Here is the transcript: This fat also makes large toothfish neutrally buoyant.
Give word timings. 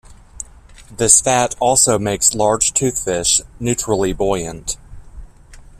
This 0.89 1.21
fat 1.21 1.53
also 1.59 1.99
makes 1.99 2.33
large 2.33 2.73
toothfish 2.73 3.39
neutrally 3.59 4.13
buoyant. 4.13 4.77